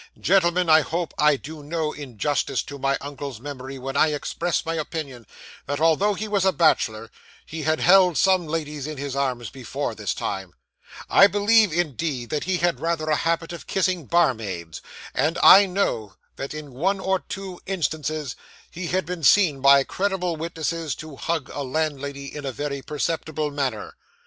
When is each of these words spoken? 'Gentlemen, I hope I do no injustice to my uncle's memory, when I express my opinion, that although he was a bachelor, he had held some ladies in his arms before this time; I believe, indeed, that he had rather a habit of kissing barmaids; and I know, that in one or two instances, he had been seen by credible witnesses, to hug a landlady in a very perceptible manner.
'Gentlemen, 0.19 0.67
I 0.67 0.81
hope 0.81 1.13
I 1.19 1.35
do 1.35 1.61
no 1.61 1.93
injustice 1.93 2.63
to 2.63 2.79
my 2.79 2.97
uncle's 3.01 3.39
memory, 3.39 3.77
when 3.77 3.95
I 3.95 4.13
express 4.13 4.65
my 4.65 4.73
opinion, 4.73 5.27
that 5.67 5.79
although 5.79 6.15
he 6.15 6.27
was 6.27 6.43
a 6.43 6.51
bachelor, 6.51 7.11
he 7.45 7.61
had 7.61 7.79
held 7.79 8.17
some 8.17 8.47
ladies 8.47 8.87
in 8.87 8.97
his 8.97 9.15
arms 9.15 9.51
before 9.51 9.93
this 9.93 10.15
time; 10.15 10.53
I 11.07 11.27
believe, 11.27 11.71
indeed, 11.71 12.31
that 12.31 12.45
he 12.45 12.57
had 12.57 12.79
rather 12.79 13.11
a 13.11 13.15
habit 13.15 13.53
of 13.53 13.67
kissing 13.67 14.07
barmaids; 14.07 14.81
and 15.13 15.37
I 15.43 15.67
know, 15.67 16.15
that 16.35 16.55
in 16.55 16.71
one 16.73 16.99
or 16.99 17.19
two 17.19 17.59
instances, 17.67 18.35
he 18.71 18.87
had 18.87 19.05
been 19.05 19.23
seen 19.23 19.59
by 19.61 19.83
credible 19.83 20.35
witnesses, 20.35 20.95
to 20.95 21.15
hug 21.15 21.47
a 21.53 21.61
landlady 21.61 22.35
in 22.35 22.43
a 22.43 22.51
very 22.51 22.81
perceptible 22.81 23.51
manner. 23.51 23.93